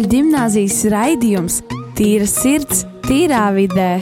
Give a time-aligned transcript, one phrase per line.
[0.00, 1.56] katoļu gimnāzijas raidījums
[1.96, 4.00] Tīra sirds, tīrā vidē.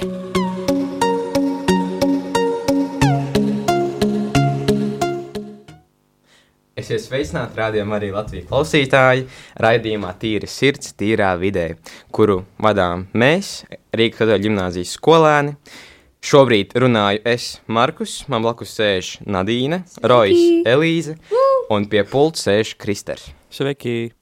[6.79, 9.25] Esiet sveicināti rādījumā arī Latvijas klausītāji
[9.59, 11.73] raidījumā Tīra sirds, tīrā vidē,
[12.15, 15.57] kuru vadām mēs, Rīgas katoļu gimnāzijas skolēni.
[16.23, 21.19] Šobrīd runāju es, Markus, man blakus sēž Nadīne, Rojas, Elīze,
[21.75, 23.33] un pie pults sēž Kristers.
[23.51, 24.13] Sveiki!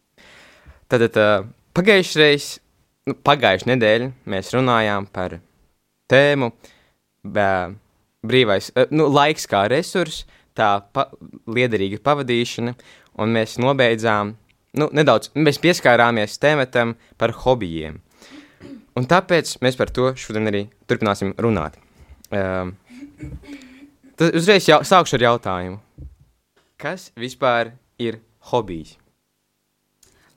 [0.86, 2.62] Tad uh, pagājušajā reizē,
[3.08, 5.38] nu, pagājušajā nedēļā mēs runājām par
[6.10, 6.50] tēmu
[7.36, 7.50] bē,
[8.26, 10.24] brīvais, uh, nu, laiks kā resurs,
[10.56, 11.08] tā pa,
[11.50, 12.74] liederīga pavadīšana,
[13.20, 14.34] un mēs nobeidzām,
[14.80, 18.00] nu, nedaudz, mēs pieskārāmies tēmatam par hobijiem.
[18.96, 21.76] Un tāpēc mēs par to šodien arī turpināsim runāt.
[22.32, 22.72] Um,
[24.16, 25.80] tad uzreiz jau, sākšu ar jautājumu.
[26.80, 28.96] Kas vispār ir hobijs?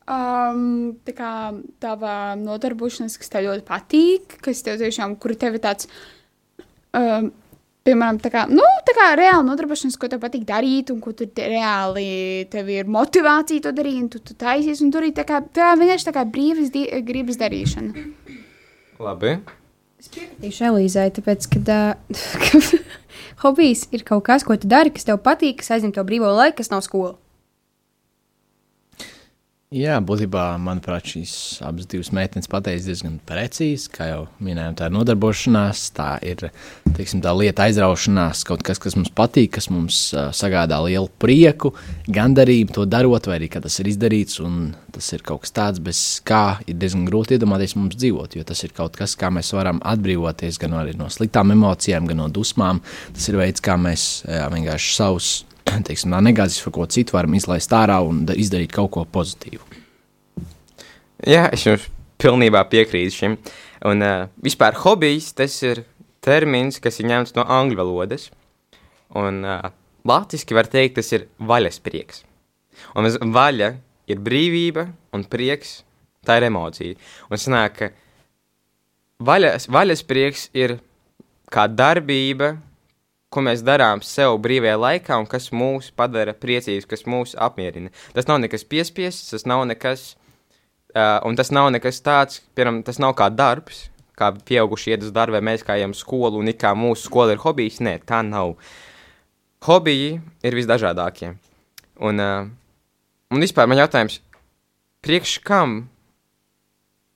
[0.09, 1.31] Um, tā kā
[1.77, 5.85] tava nodarbošanās, kas tev ļoti patīk, kas tev tiešām, kur tev ir tāds,
[6.97, 7.27] um,
[7.85, 11.29] piemēram, tā kā, nu, tā kā reāli nodarbošanās, ko tev patīk darīt, un ko tu
[11.29, 12.07] te, reāli,
[12.49, 15.75] tev ir motivācija to darīt, un tu, tu taisies, un tur ir tā kā, tā
[15.77, 18.09] vienkārši tā kā brīvas di gribas darīšana.
[19.05, 19.37] Labi.
[19.99, 22.75] Es piekritīšu Elīzai, tāpēc, ka uh,
[23.45, 26.63] hobijs ir kaut kas, ko tu dari, kas tev patīk, kas aizņem tev brīvo laiku,
[26.63, 27.19] kas nav skola.
[29.69, 31.31] Jā, būtībā, manuprāt, šīs
[31.61, 33.91] abas divas meitenes pateica diezgan precīzi.
[33.93, 36.47] Kā jau minējām, tā ir nodarbošanās, tā ir
[36.97, 41.75] teiksim, tā lieta aizraušanās, kaut kas, kas mums patīk, kas mums uh, sagādā lielu prieku,
[42.09, 44.39] gandarību to darot, vai arī tas ir izdarīts.
[44.89, 48.65] Tas ir kaut kas tāds, bez kā ir diezgan grūti iedomāties mums dzīvot, jo tas
[48.65, 52.81] ir kaut kas, kā mēs varam atbrīvoties gan no sliktām emocijām, gan no dusmām.
[53.13, 55.29] Tas ir veids, kā mēs jā, vienkārši savus
[55.87, 59.63] teiksim, negāzes par ko citu varam izlaist ārā un izdarīt kaut ko pozitīvu.
[61.27, 61.87] Jā, es jums
[62.19, 63.37] pilnībā piekrītu šim.
[63.87, 65.83] Un uh, vispār hobijs tas ir
[66.23, 68.29] termins, kas ir ņemts no angļu valodas.
[69.19, 69.69] Un uh,
[70.07, 72.23] latviski var teikt, tas ir vaļasprieks.
[72.95, 73.73] Un mēs, vaļa
[74.11, 75.81] ir brīvība un prieks,
[76.25, 76.95] tā ir emocija.
[77.29, 77.91] Un sanāk, ka
[79.25, 80.77] vaļas, vaļasprieks ir
[81.51, 82.55] kā darbība,
[83.33, 87.91] ko mēs darām sev brīvajā laikā un kas mūs padara priecīgus, kas mūs apmierina.
[88.15, 90.15] Tas nav nekas piespiests, tas nav nekas,
[90.95, 93.85] uh, un tas nav nekas tāds, piemēram, tas nav kā darbs,
[94.19, 97.35] kā pieauguši iet uz darbu, vai mēs kā ejam skolu, un it kā mūsu skola
[97.35, 97.79] ir hobijs.
[97.85, 98.57] Nē, tā nav.
[99.67, 101.35] Hobiji ir visdažādākie.
[102.09, 102.49] Un, uh,
[103.29, 104.19] un vispār man jautājums,
[105.05, 105.83] priekš kam,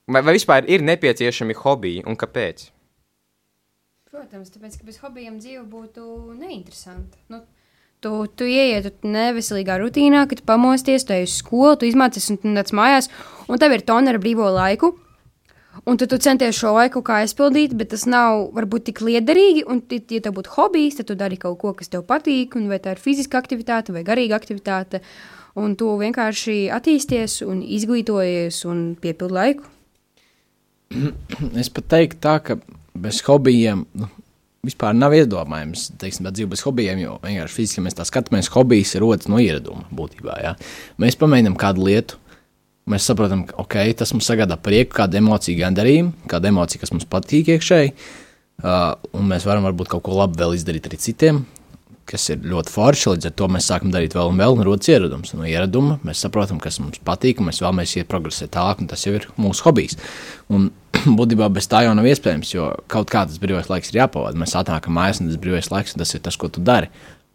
[0.06, 2.68] vai, vai vispār ir nepieciešami hobiji un kāpēc?
[4.14, 6.04] Protams, tāpēc, ka bez hobijiem dzīve būtu
[6.38, 7.18] neinteresanta.
[7.34, 7.40] Nu,
[7.98, 12.70] tu, tu ieietu neveselīgā rutīnā, kad pamosties, tu ej uz skolu, tu izmācies un nāc
[12.78, 13.08] mājās,
[13.50, 14.92] un tev ir tona ar brīvo laiku.
[15.82, 19.64] Un tad tu centies šo laiku kā aizpildīt, bet tas nav varbūt tik liederīgi.
[19.66, 22.78] Un, ja tev būtu hobijs, tad tu dari kaut ko, kas tev patīk, un vai
[22.78, 25.02] tā ir fiziska aktivitāte vai garīga aktivitāte.
[25.58, 29.66] Un tu vienkārši attīsties un izglītojies un piepildi laiku.
[31.58, 32.60] Es pat teiktu tā, ka
[32.98, 34.08] bez hobijiem nu,
[34.64, 39.04] vispār nav iedomājams, teiksim, dzīve bez hobijiem, jo vienkārši fiziski mēs tā skatāmies, hobijs ir
[39.04, 40.36] rodas no ieraduma būtībā.
[40.44, 40.54] Jā.
[41.02, 42.20] Mēs pamēģinām kādu lietu.
[42.90, 47.06] Mēs saprotam, ka okay, tas mums sagādā prieku, kādu emociju, gandarījumu, kādu emociju, kas mums
[47.08, 47.94] patīk iekšēji.
[48.64, 51.40] Uh, un mēs varam varbūt kaut ko labu vēl izdarīt arī citiem,
[52.08, 53.08] kas ir ļoti forši.
[53.14, 55.32] Līdz ar to mēs sākam darīt vēl un vēl, un rodas ieradums.
[55.36, 59.04] No ieraduma mēs saprotam, kas mums patīk, un mēs vēlamies iet progresēt tālāk, un tas
[59.06, 59.98] jau ir mūsu hobijs.
[60.52, 60.70] Un
[61.18, 64.40] būtībā bez tā jau nav iespējams, jo kaut kāds brīvais laiks ir jāpavada.
[64.40, 66.92] Mēs atnākam mājās, un tas brīvais laiks, un tas ir tas, ko tu dari.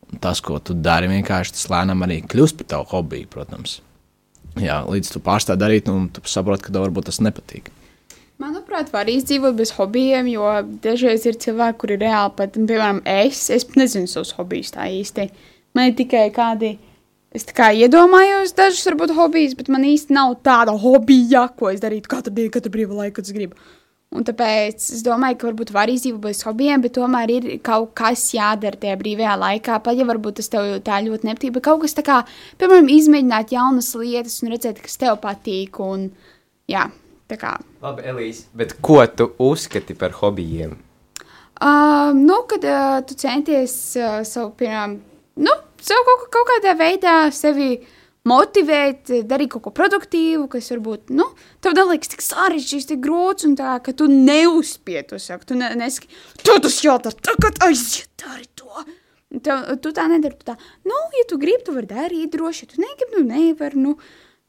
[0.10, 3.80] Un tas, ko tu dari, vienkārši tas lēnām arī kļūst par tavu hobiju, protams.
[4.60, 7.70] Jā, līdz tu pārstāj darīt, un tu saproti, ka tev varbūt tas nepatīk.
[8.40, 10.50] Manuprāt, var izdzīvot bez hobijiem, jo
[10.84, 15.28] dažreiz ir cilvēki, kuri reāli pat, piemēram, es, es nezinu savus hobijus tā īsti.
[15.76, 16.78] Man ir tikai kādi
[17.30, 21.82] Es tā kā iedomājos dažus, varbūt, hobijus, bet man īsti nav tāda hobija, ko es
[21.84, 23.60] darītu katru dienu, katru brīvu laiku, kad es gribu.
[24.10, 28.24] Un tāpēc es domāju, ka varbūt var izdzīvot bez hobijiem, bet tomēr ir kaut kas
[28.34, 29.78] jādara tajā brīvajā laikā.
[29.86, 32.18] Pat ja varbūt tas tev tā ļoti nepatīk, bet kaut kas tā kā,
[32.58, 35.78] piemēram, izmēģināt jaunas lietas un redzēt, kas tev patīk.
[35.86, 36.10] Un,
[36.74, 36.88] jā,
[37.30, 37.56] tā kā.
[37.84, 40.78] Labi, Elīze, bet ko tu uzskati par hobijiem?
[41.60, 44.96] Uh, nu, kad uh, tu centies uh, savu, piemēram,
[45.44, 47.74] nu, sev kaut, kaut kādā veidā sevi
[48.30, 51.28] motivēt, darīt kaut ko produktīvu, kas varbūt, nu,
[51.64, 55.72] tev liekas tik sarežģīts, tik grūts, un tā, ka tu neuzspied to saku, tu ne,
[55.80, 56.10] nesaki,
[56.40, 58.88] tu tas jādara, tagad aiziet, dari to.
[59.46, 60.56] Tev, tu tā nedari, tu tā,
[60.90, 63.98] nu, ja tu gribi, tu vari darīt droši, ja tu negribi, nu, nevar, nu,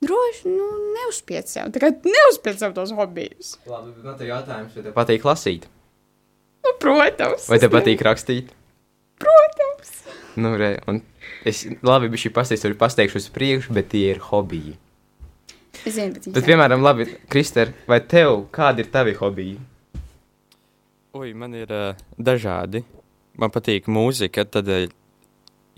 [0.05, 0.67] droši nu,
[0.97, 1.71] neuzspied sev.
[1.75, 3.55] Tā kā neuzspied sev tos hobijus.
[3.69, 5.67] Labi, bet man te jautājums, vai tev patīk lasīt?
[6.65, 7.49] Nu, protams.
[7.51, 8.53] Vai tev patīk rakstīt?
[9.21, 9.97] Protams.
[10.41, 11.01] Nu, re, un
[11.49, 14.77] es labi, bija šī pastāstījums, tur pasteikšu uz priekšu, bet tie ir hobiji.
[15.85, 19.59] Es zinu, bet Bet, piemēram, labi, Krister, vai tev kādi ir tavi hobiji?
[21.17, 22.85] Ui, man ir uh, dažādi.
[23.41, 24.85] Man patīk mūzika, tad uh,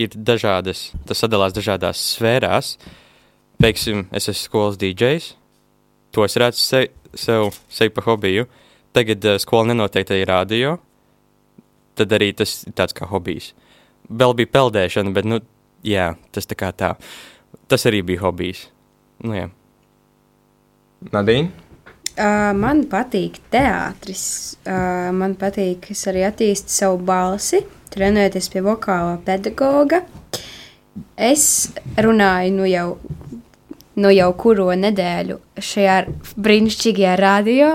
[0.00, 2.74] ir dažādas, tas sadalās dažādās sfērās.
[3.62, 5.26] Teiksim, es esmu skolas DJs,
[6.10, 8.48] to es redzu sev, sev, sev pa hobiju.
[8.90, 10.72] Tagad uh, skola nenotiek tajā radio,
[11.94, 13.52] tad arī tas ir tāds kā hobijs.
[14.10, 15.38] Vēl bija peldēšana, bet, nu,
[15.86, 16.96] jā, tas tā kā tā.
[17.70, 18.64] Tas arī bija hobijs.
[19.22, 19.46] Nu, jā.
[21.14, 21.70] Nadīna?
[22.16, 24.26] Uh, man patīk teātris.
[24.66, 27.62] Uh, man patīk, es arī attīstu savu balsi,
[27.94, 30.02] trenēties pie vokālā pedagoga.
[31.14, 32.88] Es runāju nu jau,
[34.00, 35.96] nu jau kuro nedēļu šajā
[36.36, 37.72] brīnišķīgajā radio.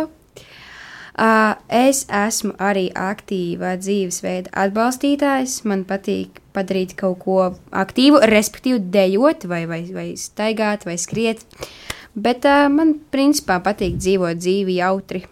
[1.17, 5.63] Uh, es esmu arī aktīva dzīvesveida atbalstītājs.
[5.65, 7.37] Man patīk padarīt kaut ko
[7.73, 11.41] aktīvu, respektīvi, dejot, vai, vai, vai staigāt, vai skriet.
[12.13, 15.23] Bet uh, man principā patīk dzīvot dzīvi jautri.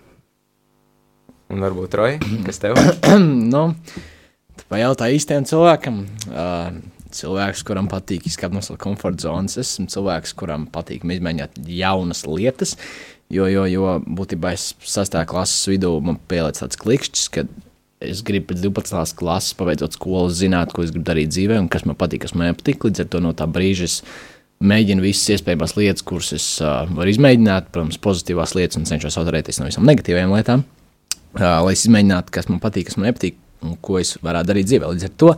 [1.54, 2.18] Un varbūt Roja,
[2.48, 2.82] kas tev?
[3.54, 3.68] nu,
[4.58, 6.02] tu pajautā īstajam cilvēkam.
[6.32, 6.82] Uh,
[7.18, 9.58] cilvēks, kuram patīk izkāpt no savas komforta zonas.
[9.58, 12.76] Es esmu cilvēks, kuram patīk izmēģināt jaunas lietas.
[13.34, 17.46] Jo, jo, jo būtībā es sastāvā klases vidū man pieliec tāds klikšķis, ka
[18.06, 19.16] es gribu pēc 12.
[19.18, 22.52] klases, pabeidzot skolu, zināt, ko es gribu darīt dzīvē un kas man patīk, kas man
[22.52, 22.86] nepatīk.
[22.86, 23.98] Līdz ar to no tā brīža es
[24.64, 29.60] mēģinu visas iespējamās lietas, kuras es uh, varu izmēģināt, protams, pozitīvās lietas un cenšos atturēties
[29.60, 33.40] no visām negatīvajām lietām, uh, lai es izmēģinātu, kas man patīk, kas man nepatīk.
[33.66, 34.90] Un ko es varētu darīt dzīvē.
[34.94, 35.32] Līdz ar to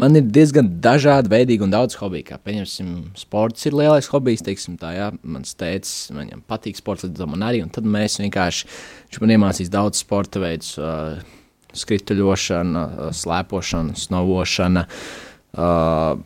[0.00, 2.28] man ir diezgan dažādi, veidīgi un daudz hobiju.
[2.30, 4.44] Kā pieņemsim, sports ir lielais hobijs.
[4.46, 7.64] Teiksim, tā, jā, mans tēvs, viņam patīk sports, to man arī.
[7.64, 8.70] Un tad mēs vienkārši,
[9.10, 11.18] viņš man iemācīs daudz sporta veidus, uh,
[11.82, 14.86] skrituļošana, uh, slēpošana, snovošana.
[15.52, 16.16] Uh,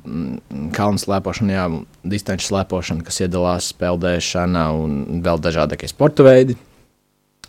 [0.77, 1.65] kalnu slēpošana, jā,
[2.07, 6.55] distanču slēpošana, kas iedalās peldēšana un vēl dažādākie sporta veidi.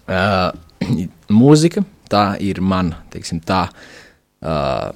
[0.08, 0.50] Uh,
[1.42, 3.68] mūzika, tā ir mana, teiksim, tā,
[4.46, 4.90] uh,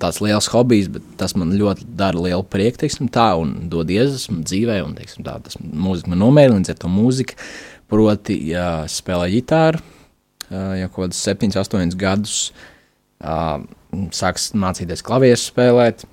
[0.00, 4.40] tāds liels hobijs, bet tas man ļoti dara lielu prieku, teiksim, tā, un dod iedvesmu
[4.46, 7.36] dzīvē, un, teiksim, tā, tas mūzika man nomierina, līdz ar to mūzika,
[7.90, 9.82] proti, ja spēlē ģitāru,
[10.50, 12.38] jau kaut kādus 7, 8 gadus,
[14.16, 16.06] sāks mācīties klavierus spēlēt,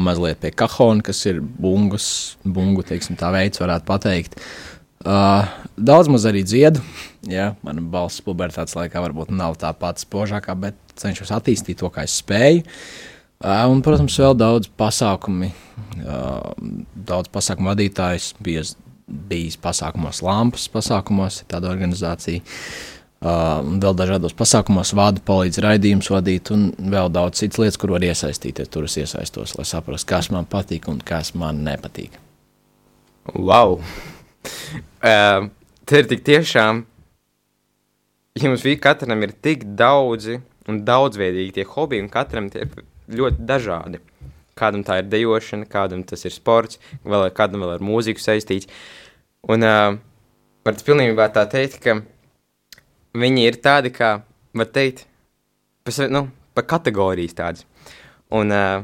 [0.00, 2.08] mazliet pie kahona, kas ir bungas,
[2.44, 4.40] bungu, teiksim, veids varētu pateikt,
[4.98, 5.46] Uh,
[5.78, 6.82] daudz maz arī dziedu.
[7.28, 12.02] Jā, mana balss pubertātes laikā varbūt nav tā pati spožākā, bet cenšos attīstīt to, kā
[12.08, 12.64] es spēju.
[13.38, 15.52] Uh, un, protams, vēl daudz pasākumu,
[16.02, 16.50] uh,
[17.06, 18.64] daudz pasākumu vadītājs bija
[19.06, 22.42] bijis pasākumos, Lampas pasākumos, tāda organizācija.
[23.18, 27.94] Uh, un vēl dažādos pasākumos vādu palīdz raidījumus vadīt, un vēl daudz citas lietas, kur
[27.94, 28.70] var iesaistīties.
[28.70, 32.18] Tur es iesaistos, lai saprastu, kas man patīk un kas man nepatīk.
[33.34, 33.78] Wow!
[34.98, 35.48] Uh,
[35.88, 36.82] te ir tik tiešām,
[38.38, 40.38] ja mums katram ir tik daudzi
[40.68, 42.84] un daudzveidīgi tie hobiji, un katram tie ir
[43.18, 44.02] ļoti dažādi.
[44.58, 48.68] Kādam tā ir dejošana, kādam tas ir sports, vēl, kādam vēl ar mūziku saistīts.
[49.48, 49.94] Un uh,
[50.66, 52.00] var pilnībā tā teikt, ka
[53.18, 54.18] viņi ir tādi, kā,
[54.58, 55.06] var teikt,
[55.86, 57.64] pa, nu, pa kategorijas tādas.
[58.34, 58.82] Un uh,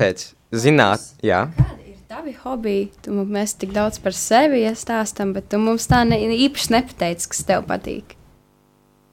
[0.00, 1.44] pēc zināt, jā.
[1.60, 1.81] Kādi
[2.12, 2.90] tavi hobiji?
[3.02, 7.42] Tu mums tik daudz par sevi iestāstam, bet tu mums tā ne, īpaši nepateici, kas
[7.48, 8.16] tev patīk.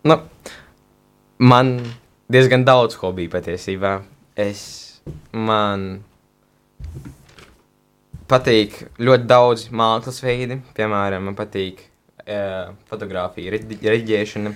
[0.10, 0.20] Nu,
[1.40, 1.78] man
[2.32, 3.94] diezgan daudz hobiju patiesībā.
[4.40, 4.62] Es
[5.32, 6.04] man
[8.30, 10.60] patīk ļoti daudz mākslas veidi.
[10.76, 14.56] Piemēram, man patīk uh, fotografija, reģēšana,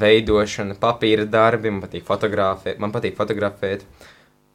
[0.00, 1.74] veidošana, papīra darbi.
[1.74, 2.78] Man patīk fotografēt.
[2.82, 3.86] Man patīk fotografēt.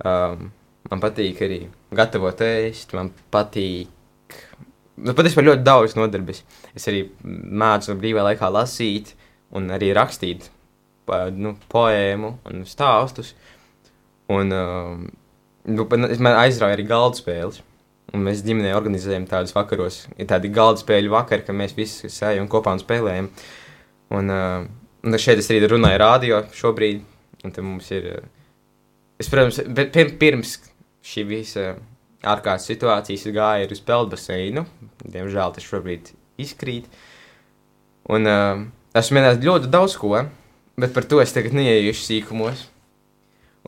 [0.05, 0.53] Um,
[0.91, 1.59] man patīk arī
[1.95, 2.95] gatavot ēst.
[2.97, 3.91] Man patīk.
[4.95, 6.43] Nu, patiesībā ļoti daudz nodarbes.
[6.77, 9.13] Es arī mēdzu brīvā laikā lasīt
[9.55, 10.49] un arī rakstīt
[11.35, 13.33] nu, poēmu un stāstus.
[14.31, 14.95] Un uh,
[15.69, 17.61] nu, man aizrauja arī galda spēles.
[18.15, 22.47] Un mēs ģimenē organizējam tādus vakaros, ir tādi galda spēļu vakari, kad mēs visi sējam
[22.47, 23.27] kopā un spēlējam.
[24.15, 24.67] Un, uh,
[25.03, 27.01] un šeit es arī runāju radio šobrīd,
[27.43, 28.29] un te mums ir, uh,
[29.19, 29.59] es, protams,
[30.21, 30.53] pirms
[31.05, 31.65] šī visa
[32.25, 34.65] ārkārtas situācijas gāju uz peldbaseinu,
[35.03, 36.87] diemžēl tas šobrīd izkrīt.
[38.09, 38.63] Un uh,
[38.97, 40.13] esmu minējis ļoti daudz ko,
[40.79, 42.65] bet par to es tagad neieiešu sīkumos.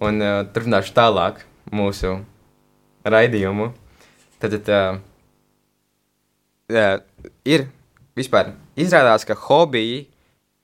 [0.02, 1.42] Un uh, turpināšu tālāk
[1.74, 2.20] mūsu
[3.08, 3.72] raidījumu.
[4.42, 5.00] Tad uh,
[6.70, 6.98] uh,
[7.46, 7.68] ir
[8.18, 10.06] vispār izrādās, ka hobiji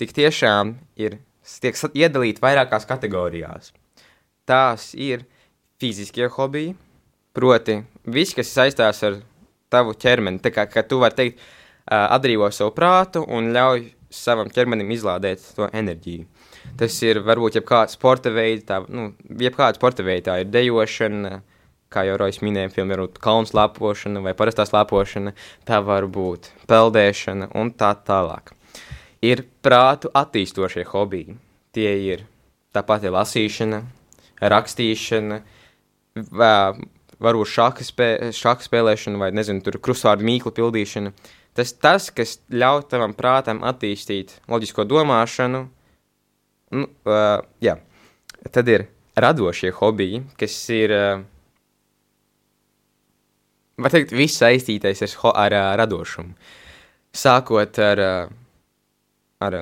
[0.02, 1.20] tik tiešām ir
[1.62, 3.74] tiek iedalīti vairākās kategorijās.
[4.50, 5.26] Tās ir
[5.84, 6.78] fiziskie hobiji,
[7.36, 9.20] proti, viss, kas saistās ar
[9.74, 10.40] tavu ķermeni.
[10.40, 15.44] Tā kā ka tu vari teikt, uh, atbrīvo savu prātu un ļauj savam ķermenim izlādēt
[15.58, 16.28] to enerģiju.
[16.80, 21.42] Tas ir varbūt jebkāda sporta veida, tā, nu, jebkāda sporta veida, tā ir dejošana,
[21.92, 25.34] kā jau Rojas minēja, piemēram, kalnu slēpošana vai parastā slēpošana,
[25.68, 28.54] tā var būt peldēšana un tā tālāk.
[29.24, 31.36] Ir prātu attīstošie hobiji.
[31.76, 32.24] Tie ir
[32.76, 33.82] tāpat ir lasīšana,
[34.54, 35.63] rakstīšana, vā-
[36.14, 41.14] varbūt šāka, spē, šāka spēlēšana vai, nezinu, tur krustvārdu mīklu pildīšana.
[41.58, 45.68] Tas tas, kas ļauj tavam prātam attīstīt loģisko domāšanu,
[46.74, 47.78] nu, uh, jā.
[48.54, 51.22] Tad ir radošie hobiji, kas ir, uh,
[53.78, 56.34] var teikt, viss saistītais ar, ar uh, radošumu.
[57.14, 58.00] Sākot ar,
[59.46, 59.58] ar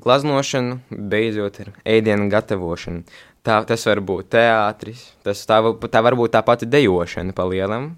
[0.00, 3.04] glaznošanu, beidzot ar ēdienu gatavošanu.
[3.44, 5.58] Tā, tas var būt teātris, tas tā,
[5.92, 7.90] tā var būt tā pati dejošana pa lielam.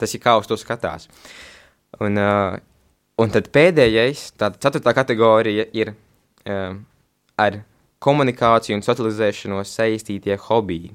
[0.00, 1.10] Tas ir kā uz to skatās.
[2.02, 2.56] Un, uh,
[3.20, 6.78] un tad pēdējais, tā ceturtā kategorija ir uh,
[7.36, 7.60] ar
[8.04, 10.94] komunikāciju un socializēšanos saistītie hobiji.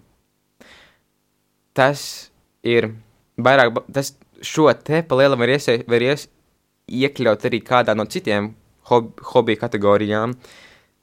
[1.78, 2.02] Tas
[2.66, 2.90] ir
[3.38, 6.28] vairāk, tas šo te pa lielam var, iesa, var ies,
[6.90, 8.52] iekļaut arī kādā no citiem
[8.90, 10.36] hob, hobiju kategorijām,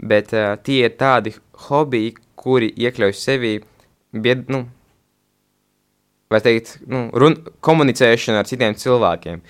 [0.02, 1.34] bet uh, tie ir tādi
[1.66, 3.56] hobiji, kuri iekļauj sevi,
[4.12, 4.64] bied, nu,
[6.32, 9.42] vai teikt, nu, run, komunicēšana ar citiem cilvēkiem.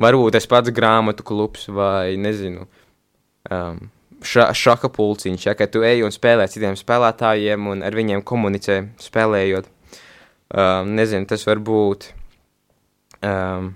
[0.00, 2.66] Varbūt tas pats grāmatu klubs vai, nezinu,
[3.54, 3.78] um,
[4.24, 8.80] ša, šaka pulciņš, ja, ka tu ej un spēlē citiem spēlētājiem un ar viņiem komunicē,
[9.02, 9.70] spēlējot.
[10.54, 12.10] Um, nezinu, tas var būt
[13.24, 13.72] um,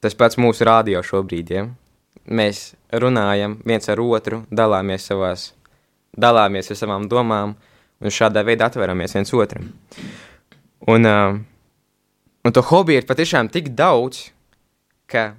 [0.00, 1.68] tas pats mūsu rādio šobrīd, ja.
[2.26, 5.50] Mēs runājam viens ar otru, dalāmies savās,
[6.12, 7.54] dalāmies ar savām domām
[8.00, 9.70] un šādā veidā atveramies viens otram.
[10.88, 11.40] Un, um,
[12.44, 14.30] un to hobiju ir patiešām tik daudz,
[15.10, 15.34] ka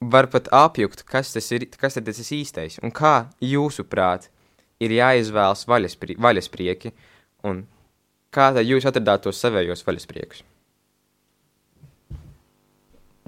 [0.00, 4.28] var pat apjukt, kas tas ir, kas tad tas ir īstais, un kā jūsuprāt
[4.80, 6.94] ir jāizvēlas vaļasprie, vaļasprieki,
[7.50, 7.64] un
[8.34, 10.44] kā tad jūs atradāt tos savējos vaļaspriekus?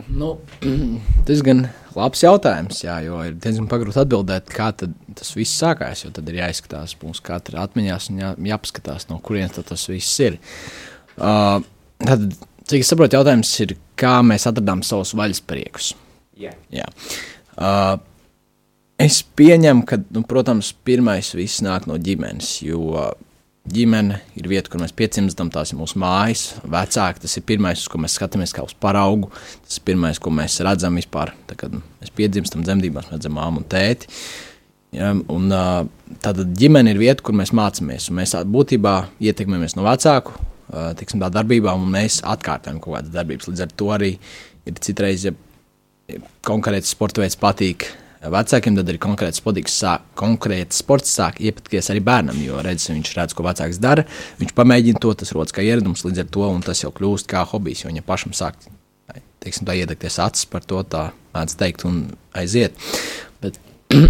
[0.08, 0.34] Nu,
[1.28, 1.64] tas gan
[1.96, 6.04] labs jautājums, jā, jo ir diezgan pagrūti atbildēt, kā tas viss sākās.
[6.04, 10.38] Jo tad ir jāizskatās mūsu katra atmiņās un jā, jāpaskatās, no kurienes tas viss ir.
[11.20, 11.58] Uh,
[12.00, 12.28] tad,
[12.70, 15.92] cik es saprotu, jautājums ir, kā mēs atradām savus vaļaspriekus.
[16.40, 16.54] Jā.
[16.72, 16.86] Jā.
[17.60, 17.98] Uh,
[19.00, 23.10] es pieņemu, ka, nu, protams, pirmais viss nāk no ģimenes, jo
[23.68, 27.24] ģimene ir vieta, kur mēs piedzimstam, tās ir mūsu mājas, vecāki.
[27.24, 29.30] Tas ir pirmais, uz ko mēs skatāmies kā uz paraugu.
[29.66, 31.34] Tas ir pirmais, ko mēs redzam vispār.
[31.50, 34.10] Tad, kad mēs piedzimstam dzemdībās, mēs redzam māmu un tēti.
[34.96, 35.52] Ja, un,
[36.24, 38.08] tad ģimene ir vieta, kur mēs mācāmies.
[38.16, 40.38] Mēs būtībā ietekmējamies no vecāku
[40.70, 43.48] tiksim, tā darbībām, un mēs atkārtojam kaut kādas darbības.
[43.50, 44.10] Līdz ar to arī
[44.68, 45.34] ir citreiz, ja
[46.46, 47.88] konkrēts sporta veids patīk
[48.20, 49.40] vecākiem, tad arī konkrēts,
[49.72, 52.40] sāk, konkrēts sports sāk iepatikties arī bērnam.
[52.44, 54.04] Jo redz, viņš redz, ko vecāks dara,
[54.40, 57.46] viņš pamēģina to, tas rodas kā ieradums līdz ar to, un tas jau kļūst kā
[57.52, 57.84] hobijs.
[57.84, 58.60] Jo viņam pašam sāk
[59.40, 62.02] teiksim, tā, iedegties acis par to, tā mēdz teikt, un
[62.36, 62.76] aiziet.
[63.42, 63.60] Bet,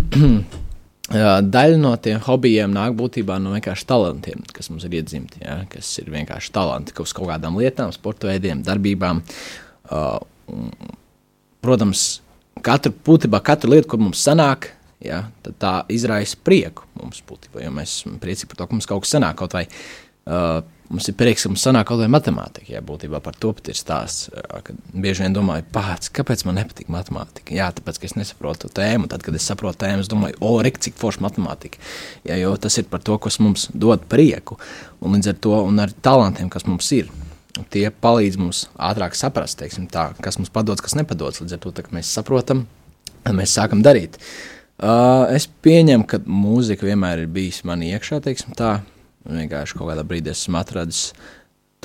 [1.10, 5.40] Daļa no tiem hobijiem nāk būtībā no vienkārši talantiem, kas mums ir iedzimti.
[5.42, 9.24] Ja, kas ir vienkārši talanti kaut kādām lietām, sporta veidiem, darbībām.
[9.90, 10.20] Uh,
[11.66, 12.20] protams,
[12.64, 14.72] katru, būtībā, katru lietu, kur mums sanāk,
[15.04, 15.24] ja,
[15.60, 17.64] tā izraisa prieku mums būtībā.
[17.64, 19.38] Jo mēs esam priecīgi par to, ka mums kaut kas sanāk.
[19.40, 19.64] Kaut vai,
[20.28, 22.68] uh, mums ir prieks, ka mums sanāk kaut vai matemātika.
[22.74, 24.28] Ja, būtībā par to pat ir stāsts.
[24.34, 27.56] Uh, kad bieži vien domāju, pats, kāpēc man nepatīk matemātika?
[27.56, 29.08] Jā, tāpēc, ka es nesaprotu tēmu.
[29.10, 31.80] Tad, kad es saprotu tēmu, es domāju, o, rek, cik forša matemātika.
[32.28, 34.60] Ja, jo tas ir par to, kas mums dod prieku.
[35.00, 37.08] Un līdz ar to ar talantiem, kas mums ir.
[37.72, 41.42] Tie palīdz mums ātrāk saprast, teiksim, tā, kas mums padodas, kas nepadodas.
[41.42, 42.64] Līdz ar to mēs saprotam,
[43.28, 44.16] mēs sākam darīt.
[44.80, 48.78] Uh, es pieņemu, ka mūzika vienmēr ir bijusi manī iekšā, teiksim, tā.
[49.28, 51.10] Vienkārši kaut kādā brīdī esmu atradis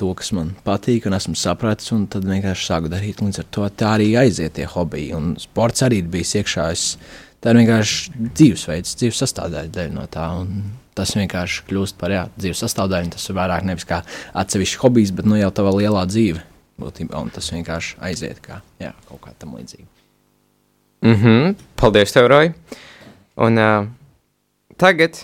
[0.00, 3.20] to, kas man patīk, un esmu sapratis, un tad vienkārši sāku darīt.
[3.24, 5.12] Līdz ar to tā arī aiziet tie hobiji.
[5.16, 6.66] Un sports arī bijis iekšā.
[6.72, 6.86] Es,
[7.44, 10.30] tā ir vienkārši dzīvesveids, dzīves sastāvdaļa no tā.
[10.40, 10.64] Un
[10.96, 13.12] tas vienkārši kļūst par jā, dzīves sastāvdaļu.
[13.14, 14.02] Tas ir vairāk nevis kā
[14.42, 16.42] atsevišķs hobijs, bet nu, jau tā lielā dzīve.
[16.80, 19.86] Būtībā, un tas vienkārši aiziet kā jā, kaut kā tam līdzīga.
[21.06, 21.54] Mm -hmm.
[21.76, 22.52] Paldies, tev, Roja.
[23.36, 23.86] Un uh,
[24.76, 25.16] tagad,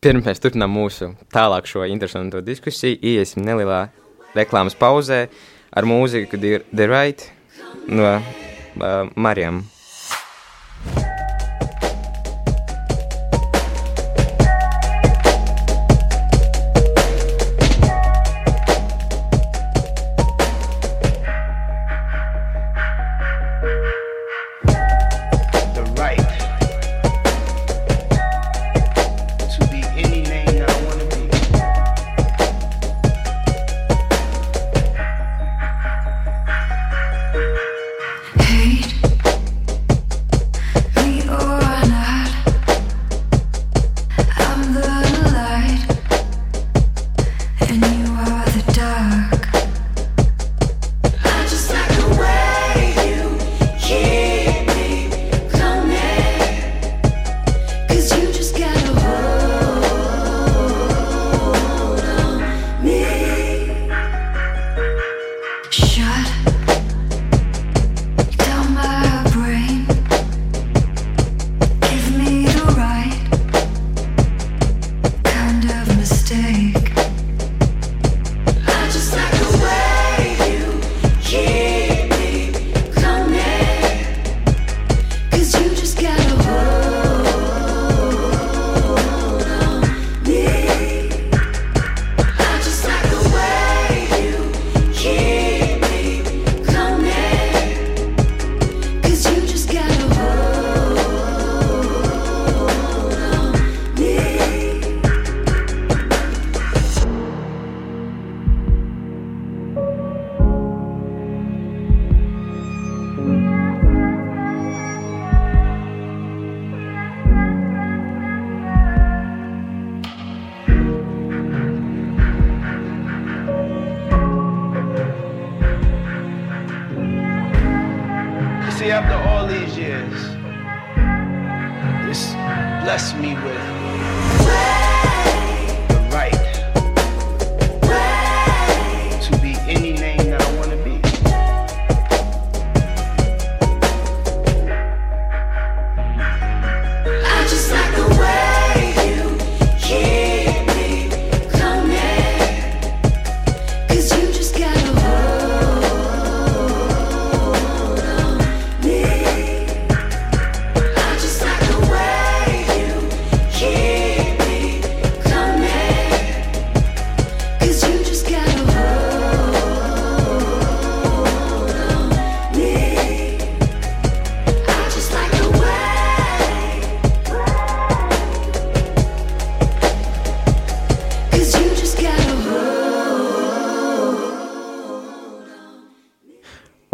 [0.00, 3.88] pirms mēs turpinām mūsu tālāk šo interesanto diskusiju, iesim nelielā
[4.34, 5.28] reklāmas pauzē
[5.72, 6.38] ar mūziku
[6.74, 7.32] The Right
[7.86, 8.22] no uh,
[9.14, 9.64] Marijam.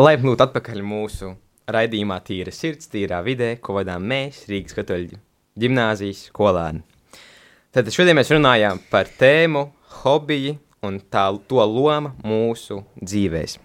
[0.05, 1.31] Laipni lūgt atpakaļ mūsu
[1.73, 5.17] raidījumā Tīra sirds, tīrā vidē, ko vadām mēs, Rīgas katoļu
[5.63, 6.83] ģimnāzijas skolēni.
[7.73, 9.63] Tad šodien mēs runājām par tēmu,
[10.03, 13.57] hobiju un tā, to lomu mūsu dzīvēs.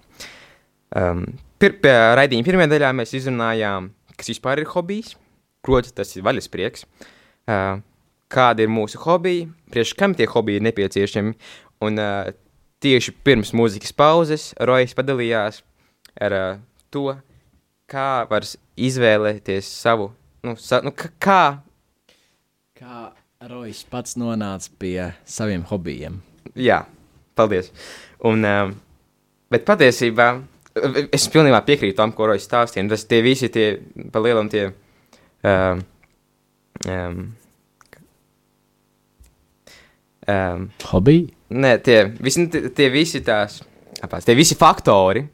[0.96, 1.26] Um,
[1.60, 5.18] pir, pie raidījuma pirmajā daļā mēs izrunājām, kas vispār ir hobijs,
[5.66, 6.86] proti tas ir vaļasprieks,
[7.52, 7.82] uh,
[8.32, 11.36] kāda ir mūsu hobija, priekš kam tie hobiji ir nepieciešami,
[11.84, 12.32] un uh,
[12.80, 15.66] tieši pirms mūzikas pauzes Rojas padalījās
[16.20, 16.62] ar uh,
[16.94, 17.14] to,
[17.90, 18.46] kā var
[18.80, 20.12] izvēlēties savu,
[20.46, 21.42] nu, sa, nu kā,
[22.80, 23.10] Kā
[23.50, 26.22] Rojas pats nonāca pie saviem hobijiem?
[26.56, 26.78] jā,
[27.36, 27.74] paldies.
[28.24, 28.72] Un, um,
[29.52, 33.74] bet patiesībā uh, es pilnībā piekrītu tam, ko Rojas stāstīja, tas tie visi tie,
[34.14, 34.70] pa lielam tie,
[35.44, 35.84] um,
[36.88, 37.20] um,
[40.24, 41.28] um, Hobiji?
[41.50, 43.60] Nē, tie visi, tie, tie visi tās,
[44.00, 45.26] apās, tie visi faktori,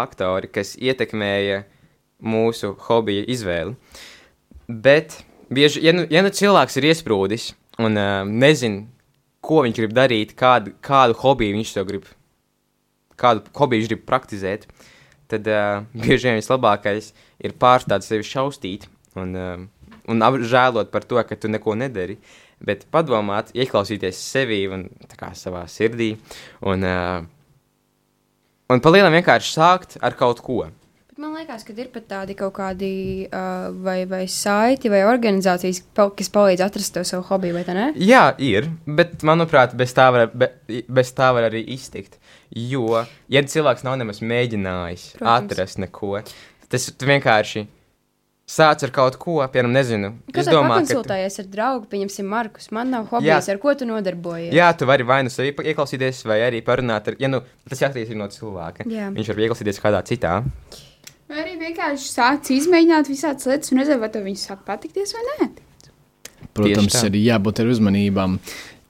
[0.00, 1.64] faktori, kas ietekmēja
[2.20, 3.76] mūsu hobija izvēli.
[4.70, 8.84] Bet, bieži, ja nu, ja nu cilvēks ir iesprūdis un uh, nezina,
[9.44, 12.06] ko viņš grib darīt, kādu, kādu hobiju viņš to grib,
[13.20, 14.68] kādu hobiju viņš grib praktizēt,
[15.32, 18.86] tad uh, bieži vien vislabākais ir pārstāt sevi šaustīt
[19.18, 22.20] un, uh, un apžēlot par to, ka tu neko nedari.
[22.60, 24.82] Bet padomāt, ieklausīties sevi un
[25.16, 26.10] kā savā sirdī,
[26.68, 27.22] un, uh,
[28.70, 30.62] un palielināt vienkārši sākt ar kaut ko.
[31.10, 32.92] Bet man liekas, ka ir pat tādi kaut kādi
[33.26, 37.88] uh, vai, vai saiti vai organizācijas, kas palīdz atrast to savu hobiju, vai tā ne?
[37.98, 40.52] Jā, ir, bet manuprāt, bez tā var, be,
[40.88, 42.20] bez tā var arī iztikt.
[42.50, 45.36] Jo, ja cilvēks nav nemaz mēģinājis Protams.
[45.36, 46.16] atrast neko,
[46.70, 47.66] tas vienkārši
[48.50, 50.10] sāc ar kaut ko, piemēram, nezinu.
[50.34, 51.02] Kas es ir domāju, ka.
[51.04, 52.70] tu- ar draugu, pieņemsim, Markus.
[52.74, 54.52] Man nav hobijas, ar ko tu nodarbojies.
[54.56, 58.16] Jā, tu vari vai nu sevi ieklausīties, vai arī parunāt ar, ja nu, tas jāatkarīgs
[58.18, 58.88] no cilvēka.
[58.90, 59.10] Jā.
[59.14, 60.34] Viņš var ieklausīties kādā citā.
[61.30, 65.22] Vai arī vienkārši sāc izmēģināt visādas lietas un redzēt, vai tev viņas sāk patikties vai
[65.30, 65.50] nē.
[66.52, 68.38] Protams, ir jābūt ar uzmanībām.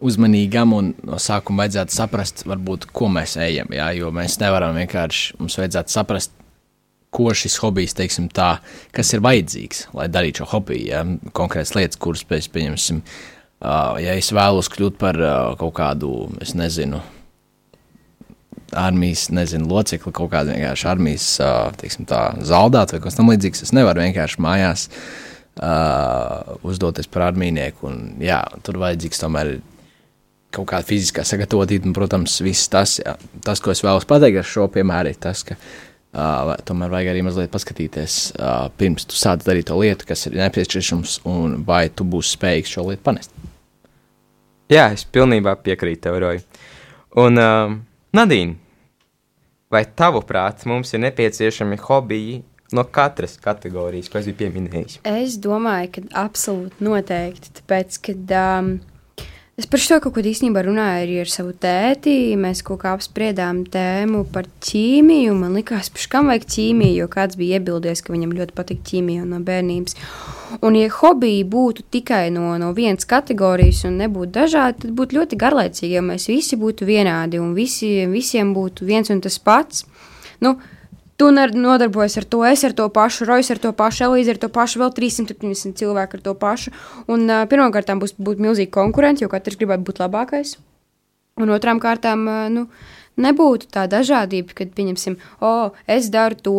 [0.01, 3.69] Uzmanīgam un no sākuma vajadzētu saprast, varbūt, ko mēs ejam.
[3.77, 6.33] Jā, jo mēs nevaram vienkārši, mums vajadzētu saprast,
[7.11, 8.57] ko šis hobijs, teiksim, tā,
[8.95, 10.89] kas ir vajadzīgs, lai darītu šo hobiju.
[10.93, 11.05] Jā,
[11.37, 16.55] konkrētas lietas, kuras pēc pieņemsim, uh, ja es vēlos kļūt par uh, kaut kādu, es
[16.59, 17.03] nezinu,
[18.77, 23.75] armijas, nezinu, locekli, kaut kāda vienkārši armijas, uh, teiksim, tā, zaldāta vai kas tamlīdzīgs, es
[23.75, 24.87] nevaru vienkārši mājās
[25.59, 27.91] uh, uzdoties par armijnieku.
[27.91, 29.57] Un, jā, tur vajadzīgs tomēr
[30.55, 34.51] kaut kāda fiziskā sagatavotība, un, protams, viss tas, jā, tas, ko es vēlos pateikt ar
[34.51, 35.59] šo piemēru, ir tas, ka
[36.15, 40.39] uh, tomēr vajag arī mazliet paskatīties, uh, pirms tu sāc darīt to lietu, kas ir
[40.41, 43.35] nepieciešams, un vai tu būsi spējīgs šo lietu panest.
[44.71, 46.43] Jā, es pilnībā piekrītu tev, Roja.
[47.19, 47.79] Un, uh,
[48.15, 48.55] Nadīna,
[49.71, 52.41] vai tavuprāt, mums ir nepieciešami hobiji
[52.75, 55.01] no katras kategorijas, ko es biju pieminējis?
[55.07, 57.55] Es domāju, ka absolūti noteikti.
[57.61, 58.73] Tāpēc, kad um,
[59.61, 63.63] es par šo kaut ko īstenībā runāju arī ar savu tēti, mēs kaut kā apspriedām
[63.69, 65.35] tēmu par ķīmiju.
[65.37, 69.27] Man liekas, ka kam vajag ķīmiju, jo kāds bija iebildies, ka viņam ļoti patīk ķīmija
[69.29, 69.99] no bērnības.
[70.65, 75.41] Un, ja hobiji būtu tikai no, no vienas kategorijas un nebūtu dažādi, tad būtu ļoti
[75.45, 79.85] garlaicīgi, ja mēs visi būtu vienādi un visi, visiem būtu viens un tas pats.
[80.41, 80.57] Nu,
[81.21, 84.49] Tu nodarbojies ar to, es ar to pašu, Rojas ar to pašu, Elīze ar to
[84.49, 86.73] pašu, vēl 370 cilvēku ar to pašu.
[87.13, 90.55] Un uh, pirmkārt, būs būt milzīgi konkurenti, jo katrs gribētu būt labākais.
[91.37, 92.65] Un otrām kārtām, ā, nu,
[93.21, 96.57] nebūtu tā dažādība, kad pieņemsim, o, es daru to.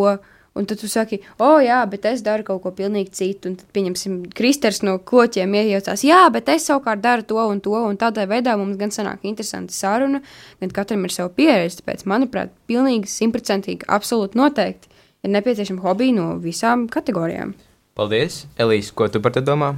[0.52, 3.48] Un tad tu saki, o, jā, bet es daru kaut ko pilnīgi citu.
[3.48, 7.72] Un tad, pieņemsim, Kristers no kloķiem iejaucās, jā, bet es savukārt daru to un to.
[7.72, 10.20] Un tādā veidā mums gan sanāk interesanti saruna,
[10.60, 11.80] gan katram ir sava pieredze.
[11.80, 17.54] Tāpēc, manuprāt, pilnīgi simtprocentīgi, absolūti noteikti ir nepieciešama hobija no visām kategorijām.
[17.96, 19.74] Paldies, Elīze, ko tu par to domā?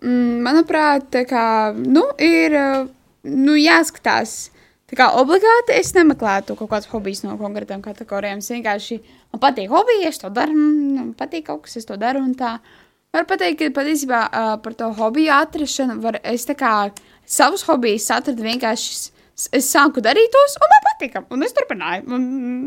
[0.00, 1.44] Mm, manuprāt, tā kā,
[1.76, 2.88] nu, ir uh,
[3.28, 4.50] nu, jāskatās.
[4.90, 8.40] Tā kā obligāti es nemeklētu kaut kādas hobijas no konkrētām kategorijām.
[8.42, 8.96] Es vienkārši
[9.32, 12.18] man patīk hobija, es to daru, man patīk kaut kas, es to daru.
[12.26, 12.56] un tā.
[13.14, 16.72] Var pateikt, ka patiesībā uh, par to hobiju atrašanu var es tā kā
[17.26, 18.92] savus hobijus atradu vienkārši.
[18.94, 19.10] s-
[19.56, 21.22] Es sāku darīt tos, un man patika.
[21.32, 22.02] Un es turpināju.
[22.12, 22.24] Un,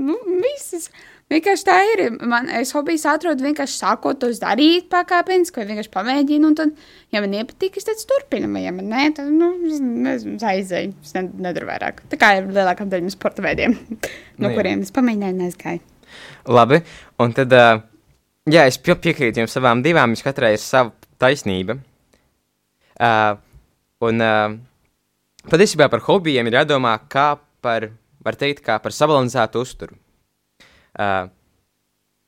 [0.07, 0.87] nu, viss.
[1.33, 2.01] Vienkārši tā ir.
[2.29, 6.49] Man, es hobijus atrodu vienkārši sākot tos darīt, pakāpeniski, vai vienkārši pamēģinu.
[6.51, 6.73] Un tad,
[7.15, 8.51] ja man nepatīk, es turpinu.
[8.53, 10.93] Vai, ja man nē, tad nu, nezinu, aizēju.
[11.01, 12.03] Es ne- nedaru vairāk.
[12.11, 13.77] Tā kā ir lielākā daļa no sporta veidiem,
[14.37, 15.81] no Nu kuriem es pamēģināju, neaizgāju.
[16.53, 16.81] Labi,
[17.23, 17.81] un tad, uh,
[18.45, 21.79] jā, es pie- piekrītu jums savām divām, jums katrai ir sava taisnība.
[22.99, 23.33] Uh,
[24.05, 24.53] un uh,
[25.49, 27.31] patiesībā par hobijiem ir jādomā kā
[27.63, 27.89] par,
[28.23, 29.97] var teikt, kā par sabalansētu uzturu.
[30.93, 31.29] Uh,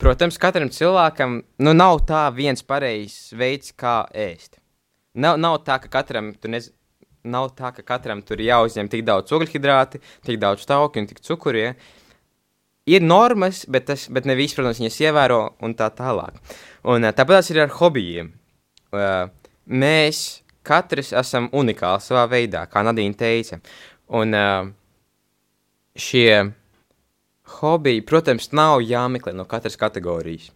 [0.01, 4.58] protams, katram cilvēkam nu, nav tā viens pareizs veids, kā ēst.
[5.15, 6.71] Nav, nav tā, ka katram tur nez...
[7.25, 9.97] Nav tā, ka katram tur jāuzņem tik daudz ogļhidrāti,
[10.28, 11.58] tik daudz tauku un tik cukuru.
[11.58, 11.71] Ja?
[12.86, 16.38] ir normas, bet, tas, bet ne visi, protams, viņas ievēro un tā tālāk.
[16.86, 18.32] Un tāpat tas ir ar hobijiem.
[18.93, 19.28] Uh,
[19.65, 23.60] mēs katrs esam unikāli savā veidā, kā Nadīna teica.
[24.13, 24.69] Un uh,
[25.97, 26.30] šie
[27.60, 30.51] hobiji, protams, nav jāmeklē no katras kategorijas.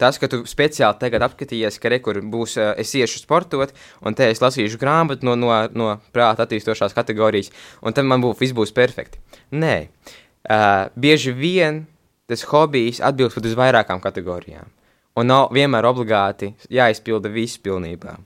[0.00, 3.70] Tas, ka tu speciāli tagad apskatījies, ka rekur būs, uh, es iešu sportot,
[4.02, 8.40] un te es lasīšu grāmatu no, no, no prāta attīstošās kategorijas, un tad man būs,
[8.40, 9.22] viss būs perfekti.
[9.54, 11.84] Nē, uh, bieži vien
[12.26, 14.66] tas hobijs atbilst pat uz vairākām kategorijām,
[15.14, 18.16] un nav vienmēr obligāti jāizpilda viss pilnībā.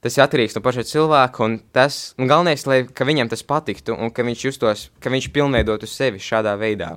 [0.00, 4.08] Tas ir atkarīgs no paša cilvēka, un tas un galvenais, lai viņam tas patiktu, un
[4.08, 6.94] ka viņš justos, ka viņš pilnveidotu sevi šādā veidā.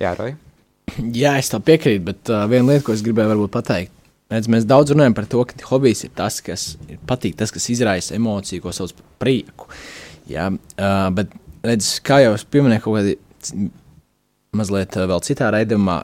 [0.00, 0.36] Jā, Roja?
[1.16, 3.92] Jā, es tam piekrītu, bet uh, viena lieta, ko es gribēju pateikt.
[4.32, 7.68] Redz, mēs daudz runājam par to, ka hobijs ir tas, kas ir patīk, tas, kas
[7.70, 9.68] izraisa emociju, ko sauc par prieku.
[10.30, 11.30] Jā, uh, bet,
[11.66, 13.14] redz, kā jau es pieminēju, kaut kādi
[13.46, 13.68] c-
[14.58, 16.00] mazliet uh, vēl citā raidījumā,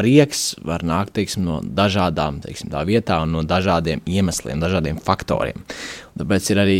[0.00, 5.62] prieks var nākt teiksim, no dažādām teiksim, tā vietām, no dažādiem iemesliem, dažādiem faktoriem.
[6.18, 6.78] Tāpēc ir arī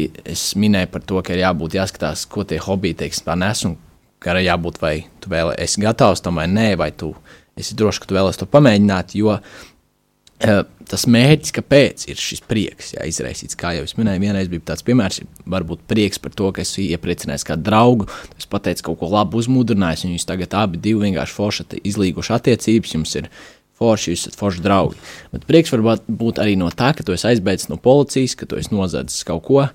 [0.63, 3.77] minēju par to, ka ir jābūt jāskatās, ko tie hobiji teiksim, nes un
[4.21, 7.15] ka ir jābūt vai tu vēl esi gatavs tam vai nē, vai tu
[7.61, 9.15] esi drošs, ka tu vēlēsies to pamēģināt.
[9.19, 14.51] Jo eh, tas mērķis, kāpēc ir šis prieks, jā, izraisīts, kā jau es minēju, vienreiz
[14.51, 19.01] bija tāds piemērs, varbūt prieks par to, ka esi iepriecinājis kādu draugu, es pateicu kaut
[19.03, 23.31] ko labu, uzmundrinājis, un jūs tagad abi divi vienkārši forši izlīguši attiecības, jums ir
[23.81, 25.01] forši, jūs esat forši draugi.
[25.33, 28.59] Bet prieks var būt arī no tā, ka tu esi aizbēdzis no policijas, ka tu
[28.61, 29.67] esi nozadzis kaut ko,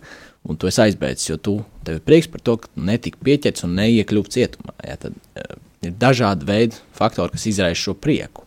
[0.45, 1.55] un tu esi aizbēdzis, jo tu
[1.85, 4.75] tev ir prieks par to, ka netika pieķerts un neiekļuvu cietumā.
[4.85, 5.55] Jā, tad uh,
[5.85, 8.45] ir dažādi veidi faktori, kas izraisa šo prieku.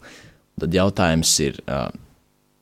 [0.59, 1.91] tad jautājums ir, uh,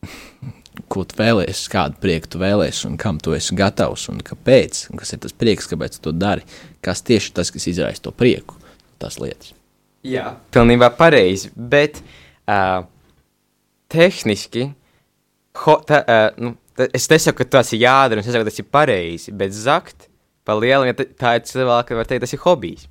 [0.93, 5.01] ko tu vēlēsies, kādu prieku tu vēlēsies, un kam tu esi gatavs, un kāpēc, un
[5.01, 6.45] kas ir tas prieks, kāpēc tu to dari,
[6.85, 8.59] kas tieši tas, kas izraisa to prieku,
[9.01, 9.55] tās lietas.
[10.07, 11.51] Jā, pilnībā pareizi.
[11.57, 11.99] Bet
[12.47, 12.85] uh,
[13.91, 14.69] tehniski,
[15.65, 16.55] ho, ta, uh, nu,
[16.93, 19.35] es nesaku, ka tas ir jādara, es nesaku, ka tas ir pareizi.
[19.37, 20.09] Bet zakt,
[20.47, 22.89] pa lielam, ja tā ir cilvēka, var teikt, tas ir hobijs.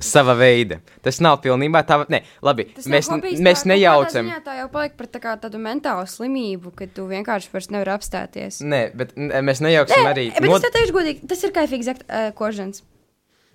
[0.00, 0.78] Sava veida.
[1.04, 4.30] Tas nav pilnībā tā, ne, labi, Tas mēs, hobijs, mēs tā nejaucam.
[4.30, 7.92] ziņā Tā jau paliek par tā kā tādu mentālu slimību, ka tu vienkārši vairs nevari
[7.92, 8.62] apstāties.
[8.64, 10.24] Nē, bet mēs nejauksim Nē, arī.
[10.38, 12.80] bet es tev teikšu godīgi, tas ir kaifīgi zakt uh, kožens.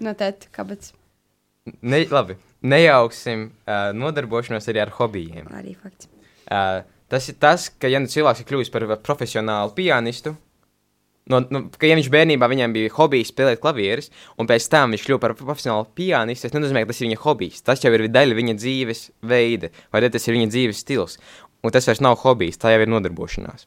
[0.06, 0.92] No tēt, kāpēc?
[1.82, 5.50] ne, labi, nejauksim uh, nodarbošanos arī ar hobijiem.
[5.56, 6.10] Arī fakts.
[6.46, 6.84] Uh,
[7.16, 10.36] tas ir tas, ka, ja nu cilvēks ir kļuvis par profesionālu pianistu,
[11.32, 15.06] no, nu, ka, ja viņš bērnībā viņam bija hobijs spēlēt klavierus, un pēc tam viņš
[15.08, 17.64] kļuva par profesionālu pianistu, tas nenozīmē, ka tas ir viņa hobijs.
[17.66, 21.18] Tas jau ir daļa viņa dzīves veida, vai tas ir viņa dzīves stils.
[21.66, 23.66] Un tas vairs nav hobijs, tā jau ir nodarbošanās.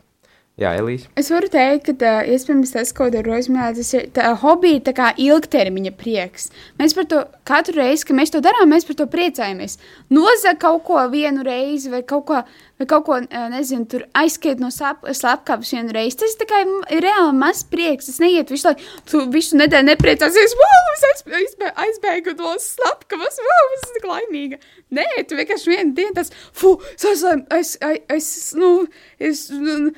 [0.58, 1.06] Jā, Elīze.
[1.14, 4.94] Es varu teikt, ka tā, iespējams tas, ko Rojas minēja, tas ir tā, hobija, tā
[4.96, 6.48] kā ilgtermiņa prieks.
[6.80, 9.76] Mēs par to katru reizi, kad mēs to darām, mēs par to priecājamies.
[10.10, 12.40] Nozag kaut ko vienu reizi, vai kaut ko,
[12.80, 13.20] vai kaut ko
[13.54, 16.18] nezinu, tur aizskiet no slepkavas vienu reizi.
[16.24, 16.64] Tas tikai
[16.96, 18.10] ir reāli mazs prieks.
[18.10, 23.38] Tas neiet visu laiku, tu visu nedēļu nepriecāsies, wow, es aizbē- aizbē- aizbēgu no slepkavas,
[23.46, 24.60] wow, es esmu tik laimīga.
[24.98, 27.22] Nē, tu vienkārši vienu dienu tas, fu, es,
[27.54, 27.74] es,
[28.10, 28.72] es, nu,
[29.20, 29.92] es, nu,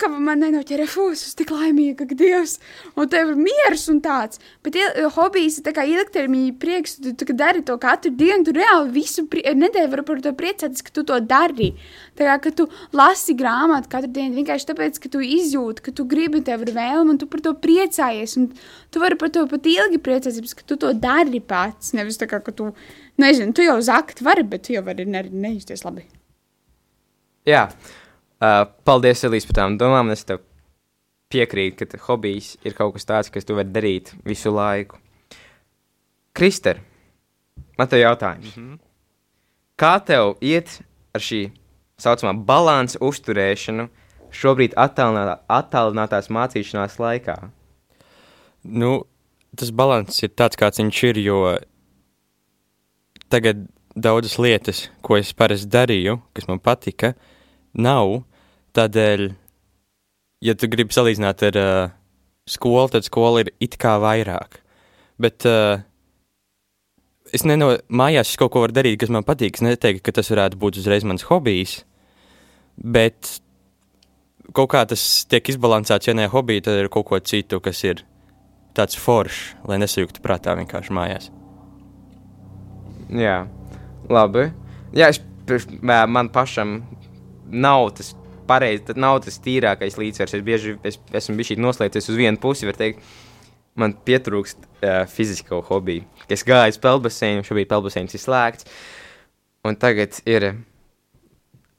[0.00, 2.58] slepkava man nenoķēra, esmu tik laimīga, ka Dievs,
[2.96, 4.40] un tev ir miers un tāds.
[4.64, 8.54] Bet il, hobijs ir tā kā ilgtermiņa prieks, tu, tu, dari to katru dienu, tu
[8.56, 11.74] reāli visu pri- nedēļu vari par to priecāties, ka tu to dari.
[12.16, 16.06] Tā kā, ka tu lasi grāmatu katru dienu, vienkārši tāpēc, ka tu izjūti, ka tu
[16.08, 18.48] gribi, tev ir vēlme, un tu par to priecājies, un
[18.90, 22.40] tu vari par to pat ilgi priecāties, ka tu to dari pats, nevis tā kā,
[22.40, 22.72] ka tu,
[23.20, 26.08] nezinu, tu jau zakt vari, bet tu jau vari ne, nejusties labi.
[27.48, 27.70] Jā,
[28.40, 30.10] uh, paldies, Elīze, par tām domām.
[30.12, 30.42] Es tev
[31.30, 34.98] piekrītu, ka hobijs ir kaut kas tāds, kas tu vari darīt visu laiku.
[36.36, 36.80] Krister,
[37.78, 38.56] man te jautājums.
[38.56, 38.78] Mm -hmm.
[39.80, 40.80] Kā tev iet
[41.14, 41.60] ar šī tā
[41.98, 43.88] saucamā balansa uzturēšanu
[44.30, 47.50] šobrīd attālinā, attālinātās mācīšanās laikā?
[48.62, 49.04] Nu,
[49.56, 51.18] tas līdzsvars ir tāds, kāds viņš ir.
[51.18, 51.58] Jo
[53.28, 57.14] tagad daudzas lietas, ko es parasti darīju, kas man patika,
[57.72, 58.22] nav.
[58.76, 59.28] Tādēļ,
[60.46, 61.92] ja tu gribi salīdzināt ar uh,
[62.50, 64.60] skolu, tad skola ir it kā vairāk.
[65.20, 65.82] Bet uh,
[67.34, 69.58] es neno, mājās es kaut ko varu darīt, kas man patīk.
[69.58, 71.80] Es neteiktu, ka tas varētu būt uzreiz mans hobijs.
[72.80, 73.40] Bet
[74.56, 78.04] kaut kā tas tiek izbalansēts, ja ne hobija, tad ir kaut ko citu, kas ir
[78.76, 81.30] tāds foršs, lai nesajūgtu prātā vienkārši mājās.
[83.10, 83.42] Jā,
[84.10, 84.48] labi.
[84.94, 86.80] Jā, es, man pašam
[87.50, 88.14] nav tas
[88.50, 90.36] pareizi, tad nav tas tīrākais līdzsvars.
[90.36, 93.04] Es bieži es, esmu bijis noslēdzies uz vienu pusi, var teikt,
[93.78, 96.04] man pietrūkst uh, fizisko hobiju.
[96.30, 98.66] Es gāju uz peldbaseinu, šobrīd peldbaseins ir slēgts,
[99.66, 100.50] un tagad ir,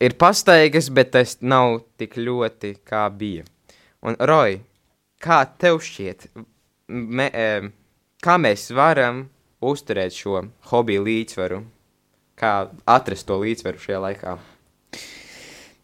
[0.01, 3.45] ir pastaigas, bet tas nav tik ļoti, kā bija.
[4.01, 4.62] Un, Roy,
[5.21, 6.31] kā tev šķiet,
[6.89, 7.69] me, eh,
[8.23, 9.27] kā mēs varam
[9.62, 11.62] uzturēt šo hobiju līdzsvaru?
[12.41, 12.53] Kā
[12.89, 14.38] atrast to līdzsvaru šajā laikā?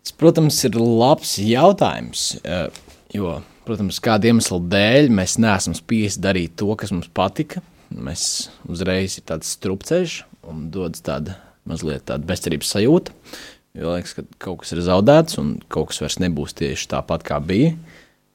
[0.08, 2.38] Tas, protams, ir labs jautājums.
[2.48, 2.70] eh,
[3.12, 7.60] Jo, protams, kāda iemesla dēļ mēs neesam spiesti darīt to, kas mums patika.
[7.92, 10.16] Mēs uzreiz ir tāds strupceļš
[10.48, 11.36] un dodas tāda
[11.68, 13.12] mazliet tāda bezcerības sajūta.
[13.76, 17.44] Jo liekas, ka kaut kas ir zaudēts un kaut kas vairs nebūs tieši tāpat, kā
[17.44, 17.76] bija.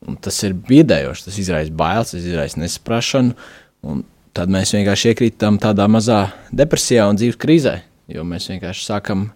[0.04, 4.02] Un tas ir biedējoši, tas izraisa bailes, tas izraisa nesaprašanu.
[4.36, 7.78] Tad mēs vienkārši iekrītam tādā mazā depresijā un dzīves krīzē,
[8.12, 9.30] jo mēs vienkārši sākam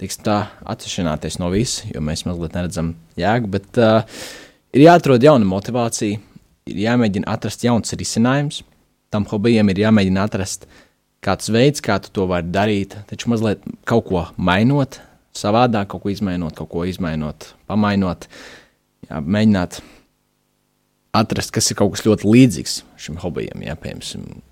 [0.00, 0.38] tiksim tā
[0.72, 3.50] atsevišķināties no visa, jo mēs mazliet neredzam jēgu.
[3.52, 4.22] Bet uh,
[4.74, 6.20] ir jāatrod jauna motivācija,
[6.70, 8.62] ir jāmēģina atrast jauns risinājums.
[9.12, 10.66] Tam hobijam ir jāmēģina atrast
[11.22, 14.98] kāds veids, kā tu to vari darīt, taču mazliet kaut ko mainot,
[15.36, 18.26] savādāk, kaut ko izmainot, kaut ko izmainot, pamainot.
[19.08, 19.80] Jā, mēģināt
[21.16, 23.62] atrast, kas ir kaut kas ļoti līdzīgs šim hobijam.
[23.64, 24.42] Jā, piemēram,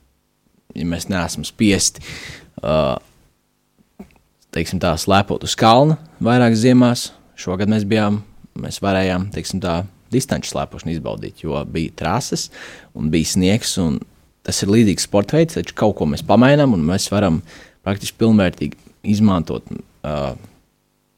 [0.76, 2.98] ja mēs neesam spiesti uh,
[4.54, 7.06] teiksim, tā, slēpot uz kalna vairākas ziemās.
[7.40, 8.20] Šogad mēs bijām,
[8.60, 9.80] mēs varējām teiksim, tā,
[10.12, 12.48] distanču slēpošanu izbaudīt, jo bija trases
[12.98, 13.76] un bija sniegs.
[13.82, 14.00] Un
[14.46, 17.40] tas ir līdzīgs sporta veids, taču kaut ko mēs pamainām un mēs varam
[17.86, 18.76] praktiski pilnvērtīgi
[19.14, 20.34] izmantot uh,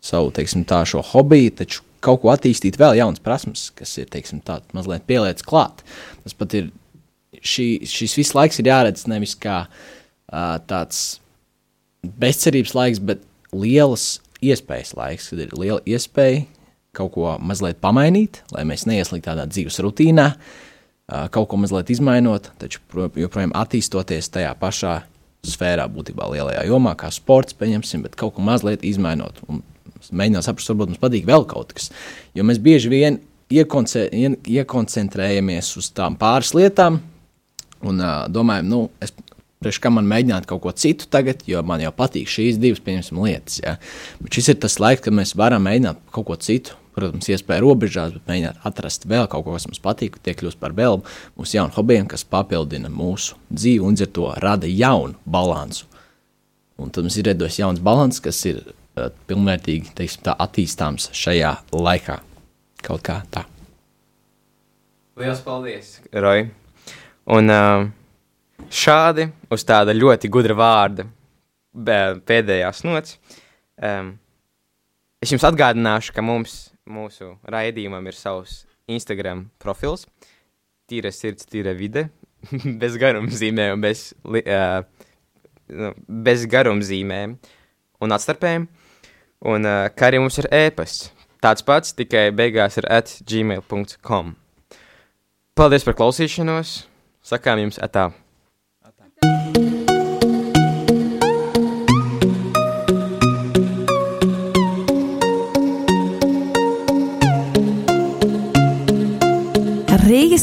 [0.03, 4.43] savu teiksim, tā, šo hobiju, taču kaut ko attīstīt, vēl jaunas prasmes, kas ir teiksim,
[4.45, 5.85] tā, mazliet pielietas klāt.
[6.25, 6.71] Tas pat ir
[7.39, 11.22] šī, šis viss laiks ir jāredz nevis kā uh, tāds
[12.03, 13.23] bezcerības laiks, bet
[13.55, 16.45] lielas iespējas laiks, kad ir liela iespēja
[16.97, 20.27] kaut ko mazliet pamainīt, lai mēs neieslīgtu tādā dzīves rutīnā,
[21.33, 24.99] kaut ko mazliet izmainot, taču pro- joprojām attīstoties tajā pašā
[25.47, 29.41] sfērā, būtībā lielajā jomā, kā sports, pieņemsim, bet kaut ko mazliet izmainot.
[29.49, 29.63] Un
[30.11, 31.89] mēģināt saprast, varbūt mums patīk vēl kaut kas.
[32.37, 33.19] Jo mēs bieži vien
[33.53, 37.01] iekonce, iekoncentrējamies uz tām pāris lietām
[37.83, 39.15] un uh, domājam, nu, es
[39.63, 43.61] priekš kā man mēģināt kaut ko citu tagad, jo man jau patīk šīs divas, lietas.
[43.63, 43.77] Ja?
[44.21, 46.79] Bet šis ir tas laiks, kad mēs varam mēģināt kaut ko citu.
[46.93, 50.75] Protams, iespēja robežās, bet mēģināt atrast vēl kaut ko, kas mums patīk, tie kļūst par
[50.77, 50.99] vēl
[51.41, 55.89] mūsu jaunu hobijiem, kas papildina mūsu dzīvi un ar to rada jaunu balansu.
[56.77, 61.55] Un tad mums ir redzams jauns balans, kas ir uh, pilnvērtīgi teiksim, tā, attīstāms šajā
[61.73, 62.19] laikā.
[62.85, 63.47] Kaut kā tā.
[65.17, 66.49] Lielas paldies, Roja.
[67.33, 67.89] Un uh,
[68.71, 71.07] šādi uz tāda ļoti gudra vārda
[72.29, 73.17] pēdējās nots.
[73.83, 74.15] Um,
[75.23, 80.07] es jums atgādināšu, ka mums, mūsu raidījumam, ir savs Instagram profils.
[80.91, 82.09] Tīra sirds, tīra vide,
[82.83, 84.83] bez garumzīmēm, bez, li- uh,
[86.07, 87.39] bez garumzīmēm
[88.03, 88.69] un atstarpēm.
[89.49, 91.11] Un uh, kā arī mums ir ēpasts.
[91.43, 94.37] Tāds pats, tikai beigās ir at gmail.com.
[95.59, 96.83] Paldies par klausīšanos.
[97.27, 98.13] Sakām jums atā.